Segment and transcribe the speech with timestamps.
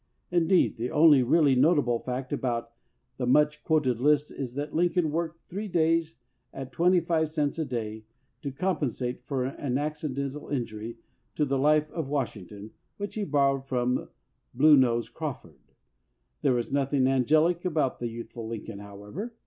[0.31, 2.71] Indeed, the only really notable fact about
[3.17, 6.15] the much quoted list is that Lincoln worked three days
[6.51, 8.05] at twenty five cents a day
[8.41, 10.97] to compen sate for an accidental injury
[11.35, 14.09] to the "Life of Washington," which he borrowed from
[14.55, 15.75] "Blue Nose" Crawford.
[16.41, 19.35] There was nothing angelic about the youthful Lincoln, however.